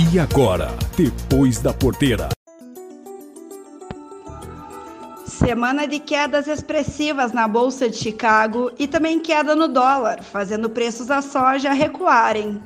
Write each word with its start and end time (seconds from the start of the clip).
E 0.00 0.16
agora, 0.16 0.68
depois 0.96 1.58
da 1.58 1.74
porteira. 1.74 2.28
Semana 5.26 5.88
de 5.88 5.98
quedas 5.98 6.46
expressivas 6.46 7.32
na 7.32 7.48
Bolsa 7.48 7.90
de 7.90 7.96
Chicago 7.96 8.70
e 8.78 8.86
também 8.86 9.18
queda 9.18 9.56
no 9.56 9.66
dólar, 9.66 10.22
fazendo 10.22 10.70
preços 10.70 11.08
da 11.08 11.20
soja 11.20 11.72
recuarem. 11.72 12.62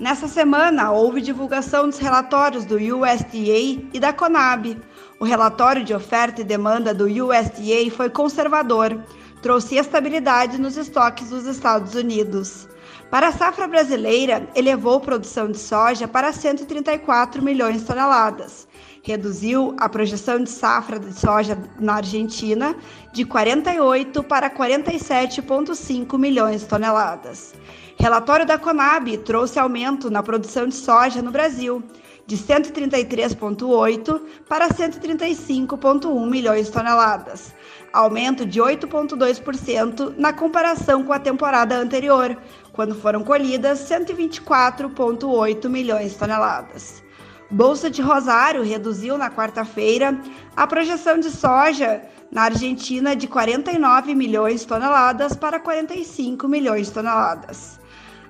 Nessa 0.00 0.26
semana, 0.26 0.90
houve 0.90 1.20
divulgação 1.20 1.88
dos 1.88 1.98
relatórios 1.98 2.64
do 2.64 2.74
USDA 2.74 3.86
e 3.92 4.00
da 4.00 4.12
Conab. 4.12 4.76
O 5.20 5.24
relatório 5.24 5.84
de 5.84 5.94
oferta 5.94 6.40
e 6.40 6.44
demanda 6.44 6.92
do 6.92 7.04
USDA 7.04 7.88
foi 7.94 8.10
conservador, 8.10 9.00
trouxe 9.40 9.76
estabilidade 9.76 10.60
nos 10.60 10.76
estoques 10.76 11.30
dos 11.30 11.46
Estados 11.46 11.94
Unidos. 11.94 12.66
Para 13.14 13.28
a 13.28 13.32
safra 13.32 13.68
brasileira, 13.68 14.48
elevou 14.56 14.96
a 14.96 15.00
produção 15.00 15.48
de 15.48 15.56
soja 15.56 16.08
para 16.08 16.32
134 16.32 17.40
milhões 17.40 17.78
de 17.78 17.86
toneladas. 17.86 18.66
Reduziu 19.04 19.72
a 19.78 19.88
projeção 19.88 20.42
de 20.42 20.50
safra 20.50 20.98
de 20.98 21.12
soja 21.12 21.56
na 21.78 21.94
Argentina 21.94 22.74
de 23.12 23.24
48 23.24 24.20
para 24.24 24.50
47,5 24.50 26.18
milhões 26.18 26.62
de 26.62 26.66
toneladas. 26.66 27.54
Relatório 27.96 28.44
da 28.44 28.58
Conab 28.58 29.16
trouxe 29.18 29.60
aumento 29.60 30.10
na 30.10 30.20
produção 30.20 30.66
de 30.66 30.74
soja 30.74 31.22
no 31.22 31.30
Brasil, 31.30 31.84
de 32.26 32.36
133,8 32.36 34.20
para 34.48 34.68
135,1 34.68 36.28
milhões 36.28 36.66
de 36.66 36.72
toneladas, 36.72 37.54
aumento 37.92 38.46
de 38.46 38.60
8,2% 38.60 40.14
na 40.16 40.32
comparação 40.32 41.04
com 41.04 41.12
a 41.12 41.18
temporada 41.18 41.76
anterior, 41.76 42.36
quando 42.72 42.94
foram 42.94 43.22
colhidas 43.22 43.80
124,8 43.80 45.68
milhões 45.68 46.12
de 46.12 46.18
toneladas. 46.18 47.02
Bolsa 47.50 47.90
de 47.90 48.00
Rosário 48.00 48.62
reduziu 48.62 49.18
na 49.18 49.30
quarta-feira 49.30 50.18
a 50.56 50.66
projeção 50.66 51.18
de 51.18 51.30
soja 51.30 52.02
na 52.30 52.44
Argentina 52.44 53.14
de 53.14 53.28
49 53.28 54.14
milhões 54.14 54.62
de 54.62 54.66
toneladas 54.66 55.36
para 55.36 55.60
45 55.60 56.48
milhões 56.48 56.88
de 56.88 56.94
toneladas. 56.94 57.78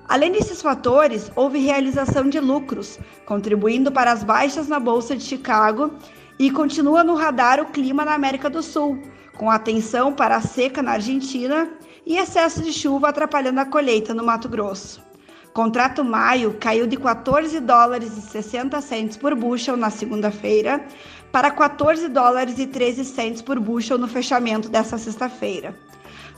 Além 0.07 0.31
desses 0.31 0.61
fatores, 0.61 1.31
houve 1.35 1.57
realização 1.57 2.29
de 2.29 2.39
lucros, 2.39 2.99
contribuindo 3.25 3.91
para 3.91 4.11
as 4.11 4.23
baixas 4.23 4.67
na 4.67 4.79
Bolsa 4.79 5.15
de 5.15 5.23
Chicago 5.23 5.91
e 6.37 6.51
continua 6.51 7.03
no 7.03 7.15
radar 7.15 7.59
o 7.59 7.65
clima 7.65 8.05
na 8.05 8.13
América 8.13 8.47
do 8.47 8.61
Sul, 8.61 9.01
com 9.35 9.49
atenção 9.49 10.13
para 10.13 10.35
a 10.35 10.41
seca 10.41 10.83
na 10.83 10.91
Argentina 10.91 11.67
e 12.05 12.17
excesso 12.17 12.61
de 12.61 12.71
chuva 12.71 13.09
atrapalhando 13.09 13.59
a 13.59 13.65
colheita 13.65 14.13
no 14.13 14.23
Mato 14.23 14.47
Grosso. 14.47 15.03
Contrato 15.51 16.03
maio 16.03 16.55
caiu 16.59 16.85
de 16.85 16.97
14 16.97 17.59
dólares 17.59 18.15
e 18.15 18.21
60 18.21 18.79
centos 18.81 19.17
por 19.17 19.33
bushel 19.33 19.75
na 19.75 19.89
segunda-feira 19.89 20.85
para 21.31 21.49
14 21.49 22.09
dólares 22.09 22.59
e 22.59 22.67
13 22.67 23.05
centos 23.05 23.41
por 23.41 23.59
bushel 23.59 23.97
no 23.97 24.07
fechamento 24.07 24.69
dessa 24.69 24.97
sexta-feira. 24.99 25.75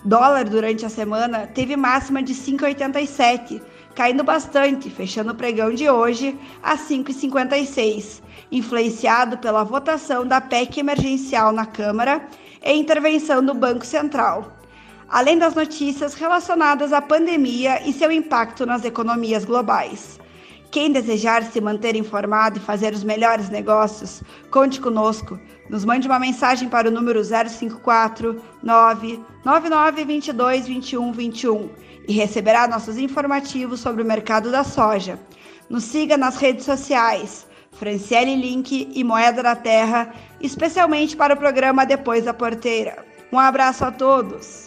Dólar 0.03 0.45
durante 0.45 0.85
a 0.85 0.89
semana 0.89 1.47
teve 1.47 1.75
máxima 1.75 2.21
de 2.21 2.33
5,87, 2.33 3.61
caindo 3.95 4.23
bastante, 4.23 4.89
fechando 4.89 5.31
o 5.31 5.35
pregão 5.35 5.73
de 5.73 5.89
hoje 5.89 6.37
a 6.61 6.77
5,56, 6.77 8.21
influenciado 8.51 9.37
pela 9.39 9.63
votação 9.63 10.25
da 10.25 10.39
PEC 10.39 10.79
emergencial 10.79 11.51
na 11.51 11.65
Câmara 11.65 12.27
e 12.63 12.73
intervenção 12.73 13.43
do 13.43 13.53
Banco 13.53 13.85
Central. 13.85 14.53
Além 15.09 15.37
das 15.37 15.55
notícias 15.55 16.13
relacionadas 16.13 16.93
à 16.93 17.01
pandemia 17.01 17.81
e 17.87 17.93
seu 17.93 18.11
impacto 18.11 18.65
nas 18.65 18.85
economias 18.85 19.45
globais. 19.45 20.19
Quem 20.69 20.91
desejar 20.91 21.43
se 21.43 21.61
manter 21.61 21.95
informado 21.95 22.57
e 22.57 22.61
fazer 22.61 22.93
os 22.93 23.03
melhores 23.03 23.49
negócios, 23.49 24.21
conte 24.51 24.81
conosco. 24.81 25.39
Nos 25.69 25.85
mande 25.85 26.07
uma 26.07 26.19
mensagem 26.19 26.67
para 26.67 26.89
o 26.89 26.91
número 26.91 27.23
054 27.23 28.41
99922 28.61 30.65
2121 30.65 31.69
e 32.07 32.13
receberá 32.13 32.67
nossos 32.67 32.97
informativos 32.97 33.79
sobre 33.79 34.01
o 34.01 34.05
mercado 34.05 34.51
da 34.51 34.63
soja. 34.63 35.19
Nos 35.69 35.83
siga 35.83 36.17
nas 36.17 36.37
redes 36.37 36.65
sociais, 36.65 37.45
Franciele 37.73 38.35
Link 38.35 38.89
e 38.93 39.03
Moeda 39.03 39.43
da 39.43 39.55
Terra, 39.55 40.13
especialmente 40.41 41.15
para 41.15 41.33
o 41.33 41.37
programa 41.37 41.85
Depois 41.85 42.25
da 42.25 42.33
Porteira. 42.33 43.05
Um 43.31 43.39
abraço 43.39 43.83
a 43.83 43.91
todos! 43.91 44.66